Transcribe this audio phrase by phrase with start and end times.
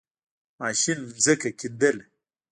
[0.59, 2.03] ماشین زَمکه کیندله.